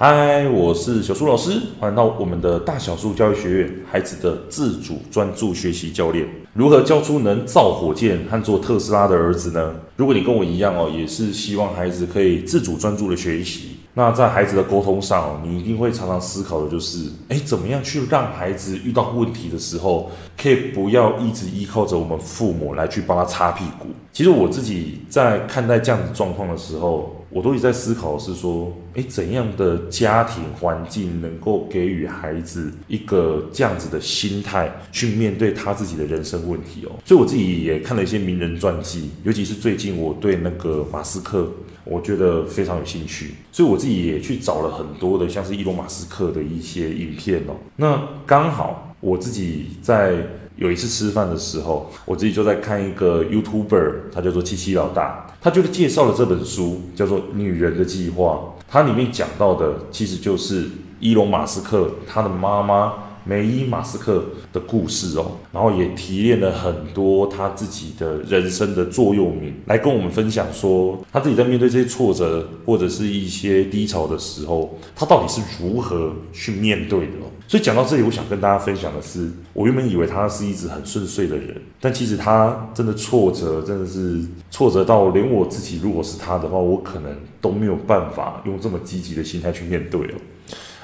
[0.00, 6.24] 嗨，我是小苏老师，欢迎到我们的大小树教育学院，孩子的自主专注学习教练。
[6.52, 9.74] 如何教出能造火箭和做特斯拉的儿子呢？
[9.96, 13.70] 如果你跟我一样哦，也是希望孩子可以自主专注的学习。
[13.94, 23.88] 那在孩子的沟通上，你一定会常常思考的就是，诶，怎么样去让孩子遇到问题的时候，可以不要一直依靠着我们父母来去帮他擦屁股。
[24.12, 36.92] 其实我自己在看待这样子状况的时候，我都一直在思考是说，诶，怎样的家庭环境能够给予孩子一个这样子的心态去面对他自己的人生问题哦。
[37.04, 41.50] 所以我自己也看了一些名人传记，尤其是最近我对那个马斯克。
[41.90, 47.56] 我觉得非常有兴趣，所以我自己也去找了很多的像是伊隆马斯克的一些影片哦。
[47.76, 50.16] 那刚好我自己在
[50.58, 58.54] 有一次吃饭的时候，我自己就在看一个 YouTuber，他叫做七七老大，他就是介绍了这本书，叫做《女人的计划》。
[58.70, 60.66] 它里面讲到的其实就是
[61.00, 62.92] 伊隆马斯克他的妈妈。
[63.24, 77.12] 梅伊马斯克的故事哦，然后也提炼了很多他自己的人生的座右铭，来跟我们分享说他自己在面对这些挫折或者是一些低潮的时候，他到底是如何去面对的。
[77.48, 87.10] 所以讲到这里，我想跟大家分享的是，我原本以为他是一直很顺遂的人，但其实他真的挫折，真的是挫折到连我自己如果是他的话，我可能
[87.40, 90.14] 都没有办法用这么积极的心态去面对了。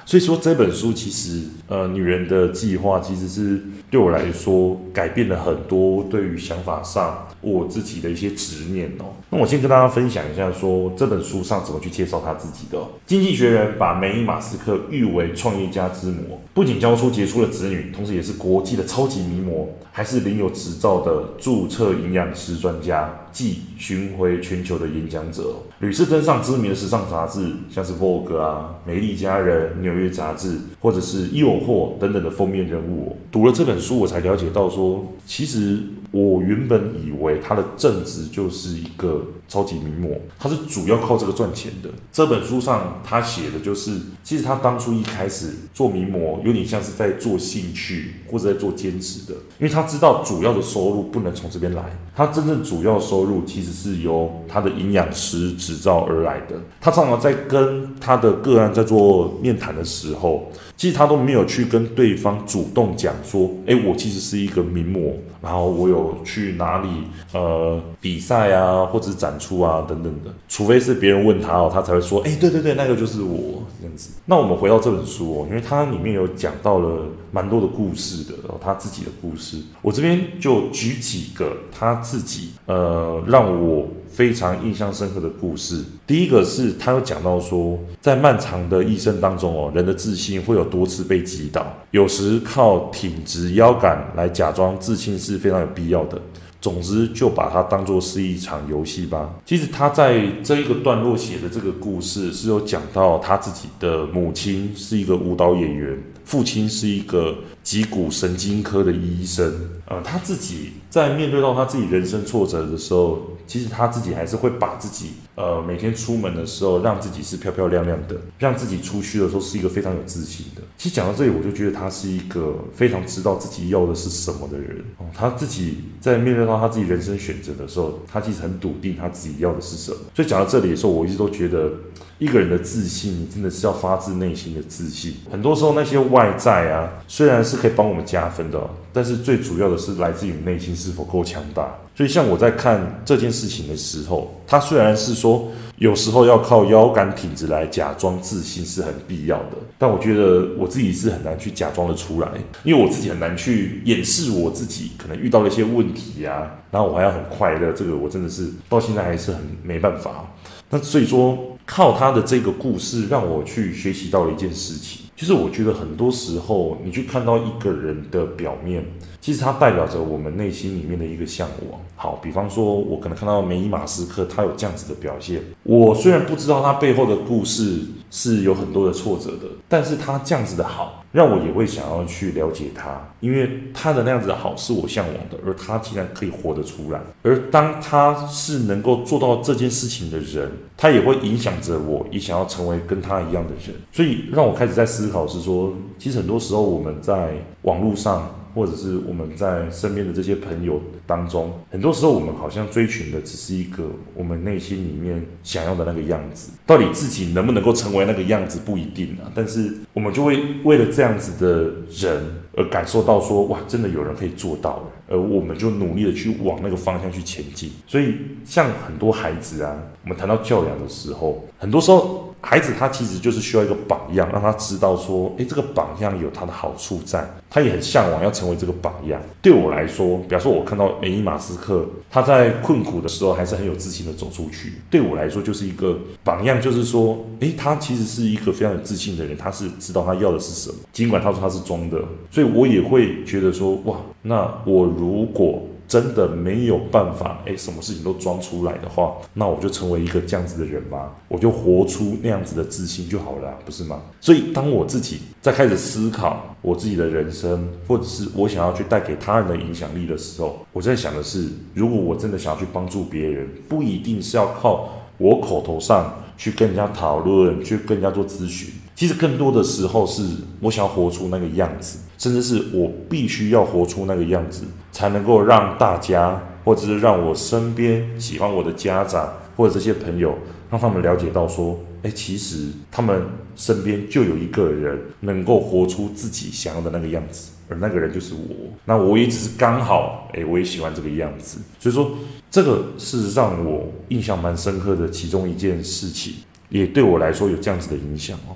[0.06, 9.06] 所以说这本书其实，呃，女人的计划其实是对我来说改变了很多，对于想法上我自己的一些执念哦。
[9.30, 12.78] 那我先跟大家分享一下，说这本书上怎么去介绍他自己的。
[13.06, 23.10] 经济学人把梅伊马斯克誉为创业家之母，不仅教出杰出的子女，同时也是国际的超级名模，还是领有执照的注册营养师专家。
[23.32, 33.18] 既巡回全球的演讲者，屡次登上知名的时尚杂志，像是 Vogue 啊、美丽佳人、纽约杂志，或者是诱惑等等的封面人物。
[33.30, 35.80] 读了这本书，我才了解到说，其实
[36.14, 41.91] 我原本以为他的正职就是一个超级名模，他是主要靠这个赚钱的。
[42.12, 51.82] 这本书上他写的就是，其实他当初一开始做名模，有点像是在做兴趣或者在做兼职的，因为他知道主要的收入不能从这边来，
[52.14, 56.54] 他真正主要收入其实是由他的营养师执照而来的。
[56.80, 66.88] 他常常在跟他的个案在做面谈的时候，其实他都没有去跟对方主动讲说，哎，我其实是一个名模，然后我有去哪里
[67.32, 70.31] 呃比赛啊，或者展出啊等等的。
[70.47, 74.10] 除非是别人问他哦，他才会说，哎，对对对，那个就是我这样子。
[74.26, 79.56] 那我们回到这本书哦，因为它里面有讲到了蛮多的故事的，他自己的故事。
[79.81, 83.88] 我这边就举几个他自己呃让我。
[84.14, 85.82] 非常印象深刻的故事。
[86.06, 96.20] 第一个是他有讲到说，在漫长的一生当中哦，人的自信会有多次被击倒，有时靠挺直腰杆来假装自信是非常有必要的。
[96.60, 99.34] 总之，就把它当作是一场游戏吧。
[99.44, 109.53] 其实他在这一个段落写的这个故事是有讲到他自己的母亲是一个舞蹈演员，父亲是一个脊骨神经科的医生。
[109.86, 113.19] 呃，他自己在面对到他自己人生挫折的时候。
[113.47, 120.62] 其实他自己还是会把自己，呃，每天出门的时候让自己是漂漂亮亮的，让自己出去的时候是一个非常有自信的。
[120.78, 124.83] 其实讲到这里，我就觉得他是一个非常知道自己要的是什么的人。
[124.97, 129.99] 哦，他自己在面对到他自己人生选择的时候，他其实很笃定他自己要的是什么。
[130.16, 131.71] 所以讲到这里的时候，我一直都觉得。
[132.19, 135.14] 一个人的自信，你真的是要发自内心的自信。
[135.30, 138.60] 很多时候，那些外在啊，虽然是可以帮我们加分的，
[138.92, 141.74] 但是最主要的是来自于内心是否够强大。
[141.97, 152.28] 所以，像我在看这件事情的时候，他虽然是说有时候要靠腰杆挺直来假装自信是很必要的，但我觉得我自己是很难去假装得出来，
[152.64, 160.24] 因为我自己很难去掩饰我自己可能遇到了一些问题啊，然后我还要很快乐，这个我真的是到现在还是很没办法。
[160.70, 161.53] 那所以说。
[161.66, 168.84] 靠他的这个故事，让我去学习到了一件事情，就是我觉得很多时候，你去看到一个人的表面，
[169.21, 171.80] 其实它代表着我们内心里面的一个向往。
[171.97, 177.80] 好，比方说，我可能看到梅姨马斯克，他有这样子的表现，我虽然不知道他背后的故事
[178.15, 181.01] 是有很多的挫折的，但是他这样子的好。
[181.11, 187.01] 让我也会想要去了解他，因为他的那样子的好是我向往的，而他竟然可以活得出来。
[187.22, 193.77] 而当他是能够做到这件事情的人，他也会影响着我，也想要成为跟他一样的人。
[193.93, 203.84] 所以让我开始在思考是说，其实很多时候我们在网络上或者是我们在身边的这些朋友当中，很多时候我们好像追寻的只是一个
[204.15, 209.30] 我们内心里面想要的那个样子，到底自己能不能够成为那个样子不一定啊。
[209.34, 212.22] 但是我们就会为了这样子的人
[212.56, 217.71] 而感受到说，哇，真的有人可以做到，而我们就努力的去往那个方向去前进。
[217.86, 218.15] 所以
[218.45, 222.34] 像很多孩子啊，我们谈到教养的时候，很多时候。
[222.44, 229.20] 孩子他其实就是需要一个榜样，让他知道说，诶，这个榜样有他的好处在，他也很向往要成为这个榜样。
[229.41, 241.98] 对我来说，比方说我看到梅伊马斯克，他在困苦的时候还是很有自信的走出去，对我来说就是一个榜样，就是说，诶，他其实是一个非常有自信的人，他是知道他要的是什么，尽管他说他是装的，
[242.30, 245.62] 所以我也会觉得说，哇，那我如果。
[245.86, 254.01] 真的没有办法，诶，什么事情都装出来的话，那我就成为一个这样子的人吧，我就活出那样子的自信就好了，不是吗？
[254.21, 264.88] 所以，当我自己在开始思考我自己的人生，或者是我想要去带给他人的影响力的时候，我在想的是，如果我真的想要去帮助别人，不一定是要靠
[265.19, 268.73] 我口头上去跟人家讨论，去跟人家做咨询。
[268.97, 270.23] 其实更多的时候是
[270.61, 274.62] 我想要活出那个样子，甚至是我必须要活出那个样子，
[274.94, 280.38] 才能够让大家，或者是让我身边喜欢我的家长或者这些朋友，
[280.70, 288.70] 让他们了解到说，哎，其实他们身边就有一个人能够活出自己想要的那个样子，而那个人就是我。
[288.85, 291.58] 那我也只是刚好，哎，我也喜欢这个样子。
[291.80, 292.12] 所以说，
[292.49, 296.35] 这个是让我印象蛮深刻的其中一件事情，
[296.68, 298.54] 也对我来说有这样子的影响哦。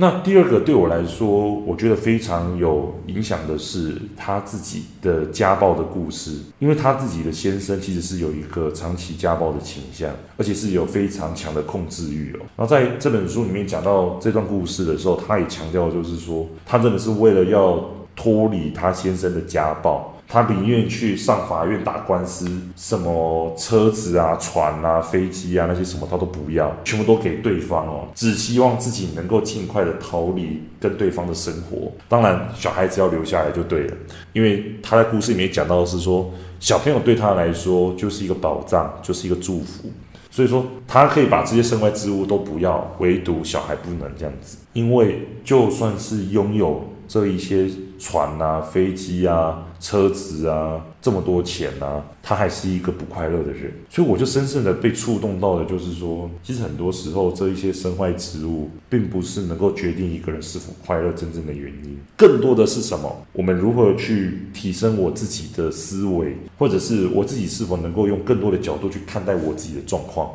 [0.00, 12.38] 那第二个对我来说，我觉得非常有影响的是他自己的家暴的故事，因为他自己的先生其实是有一个长期家暴的倾向，而且是有非常强的控制欲哦。
[12.56, 17.84] 然后在这本书里面讲到这段故事的时候，他也强调就是说，他真的是为了要
[18.14, 20.14] 脱离他先生的家暴。
[20.30, 22.46] 他宁愿去上法院打官司，
[22.76, 31.90] 什么车子啊、船啊、飞机啊那些什么他都不要，全部都给对方哦，只希望自己能够尽快的逃离跟对方的生活。
[32.08, 33.96] 当然，小孩子要留下来就对了，
[34.34, 39.90] 因为他在故事里面讲到的是说，小朋友对他来说就是一个宝藏，就是一个祝福，
[40.30, 47.68] 所以说他可以把这些身外之物都不要，唯独小孩不能这样子，因为就算是拥有这一些
[47.98, 49.64] 船啊、飞机啊。
[49.80, 63.24] 车子啊，这么多钱啊，他还是一个不快乐的人，所以我就深深的被触动到的，就是说，其实很多时候这一些身外之物，并不是能够决定一个人是否快乐真正的原因，更多的是什么？
[63.32, 70.28] 我们如何去提升我自己的思维，或者是我自己是否能够用更多的角度去看待我自己的状况。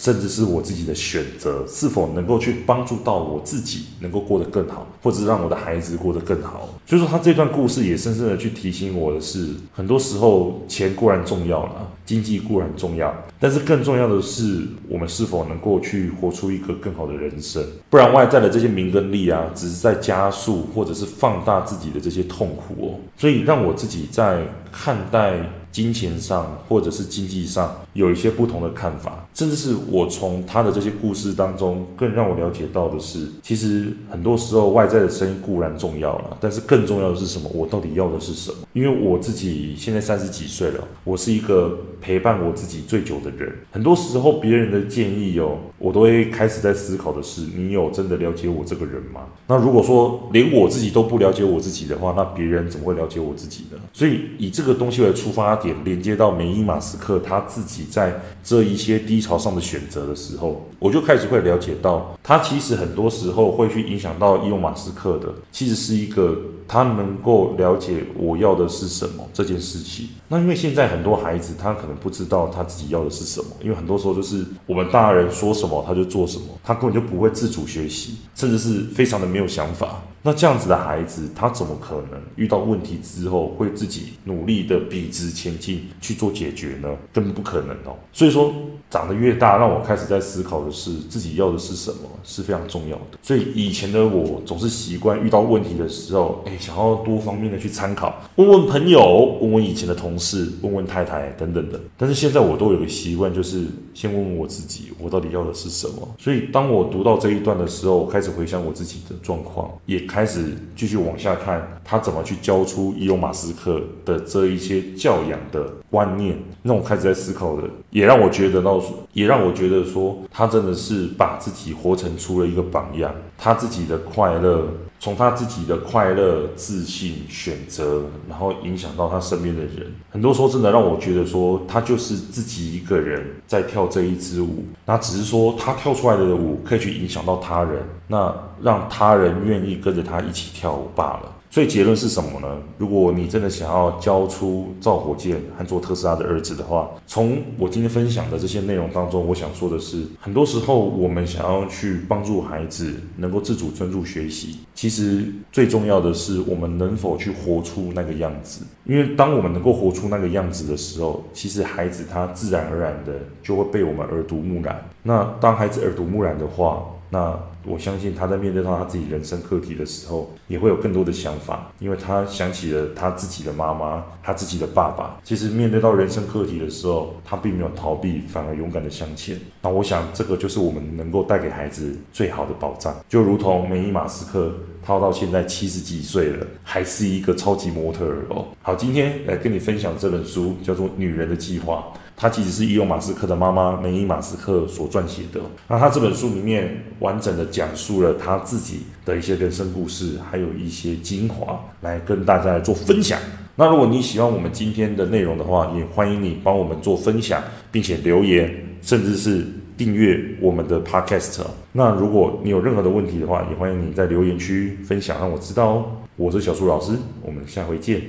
[0.00, 6.68] 甚至是我自己的选择，是否能够去帮助到我自己，能够过得更好，或者让我的孩子过得更好。
[6.86, 17.60] 所以说，他这段故事也深深的去提醒我的是，很多时候钱固然重要了，经济固然重要，但是更重要的是，我们是否能够去活出一个更好的人生。
[17.90, 22.94] 不然，外在的这些名跟利啊，只是在加速或者是放大自己的这些痛苦哦。
[23.16, 25.40] 所以，让我自己在看待。
[25.78, 37.48] 金钱上或者是经济上有一些不同的看法，甚至是我从他的这些故事当中，更让我了解到的是，其实很多时候外在的声音固然重要了，但是更重要的是什么？
[37.54, 38.56] 我到底要的是什么？
[38.72, 43.52] 因为我自己现在三十几岁了，我是一个陪伴我自己最久的人。
[43.70, 49.20] 很多时候别人的建议哦，我都会开始在思考的是，你有真的了解我这个人吗？
[49.46, 53.78] 那如果说连我自己都不了解我自己的话，那别人怎么会了解我自己呢？
[53.92, 55.67] 所以以这个东西为出发点。
[55.84, 70.08] 连接到梅伊马斯克他自己在这一些低潮上的选择的时候，我就开始会了解到，他其实很多时候会去影响到伊隆马斯克的，其实是一个他能够了解我要的是什么这件事情。
[70.28, 80.02] 那因为现在很多孩子他可能不知道他自己要的是什么，因为很多时候就是我们大人说什么他就做什么，他根本就不会自主学习，甚至是非常的没有想法。
[80.28, 86.88] 那这样子的孩子，他怎么可能遇到问题之后会自己努力的笔直前进去做解决呢？
[87.14, 87.96] 根本不可能哦。
[88.12, 88.52] 所以说，
[88.90, 93.16] 长得越大，让我开始在思考的是自己要的是什么是非常重要的。
[93.22, 101.80] 所以以前的我总是习惯遇到问题的时候，哎，想要多方面的去参考，问问朋友，问问以前的同事，问问太太等等的。
[101.96, 103.64] 但是现在我都有个习惯，就是
[103.98, 106.08] 先问问我自己，我到底要的是什么。
[106.20, 116.38] 所以当我读到这一段的时候，我开始回想我自己的状况，也开始继续往下看他怎么去教出伊隆马斯克的这一些教养的观念。
[116.62, 118.80] 那我开始在思考的，也让我觉得到，
[119.14, 124.64] 也让我觉得说，他真的是把自己活成出了一个榜样，他自己的快乐。
[125.00, 134.64] 从他自己的快乐、自信、选择，然后影响到他身边的人，很多时候真的让我觉得说，他就是自己一个人在跳这一支舞。
[134.84, 141.32] 那只是说他跳出来的舞可以去影响到他人，那让他人愿意跟着他一起跳舞罢了。
[141.50, 142.56] 所以结论是什么呢？
[142.76, 158.64] 如果你真的想要教出造火箭和做特斯拉的儿子的话，从我今天分享的这些内容当中，我想说的是，很多时候我们想要去帮助孩子能够自主专注学习，其实最重要的是我们能否去活出那个样子。
[158.84, 163.12] 因为当我们能够活出那个样子的时候，其实孩子他自然而然的
[163.42, 164.86] 就会被我们耳濡目染。
[165.02, 175.18] 那当孩子耳濡目染的话，那我相信他在面对到他自己人生课题的时候，也会有更多的想法，因为他想起了他自己的妈妈，他自己的爸爸。
[175.24, 179.38] 其实面对到人生课题的时候，他并没有逃避，反而勇敢的向前。
[179.62, 182.94] 那我想，这个就是我们能够带给孩子最好的保障。
[183.08, 188.46] 就如同梅伊马斯克，他到现在七十几岁了，还是一个超级模特儿哦。
[188.62, 191.84] 好，今天来跟你分享这本书，叫做《女人的计划》。
[192.18, 195.40] 他其实是伊隆马斯克的妈妈梅伊马斯克所撰写的。
[195.68, 203.20] 那他这本书里面完整的讲述了他自己的一些人生故事，还有一些精华来跟大家来做分享。
[203.54, 209.46] 那如果你喜欢我们今天的内容的话，也欢迎你帮我们做分享，并且留言，甚至是
[209.76, 211.40] 订阅我们的 Podcast。
[211.72, 215.84] 那如果你有任何的问题的话，也欢迎你在留言区分享，让我知道哦。
[216.16, 218.00] 我是小树老师，我们下回见。